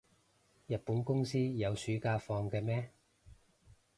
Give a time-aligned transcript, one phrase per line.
[0.65, 2.89] 日本公司有暑假放嘅咩？